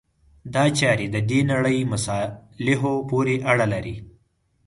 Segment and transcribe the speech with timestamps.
[0.53, 3.95] دا چارې د دې نړۍ مصالحو پورې اړه لري.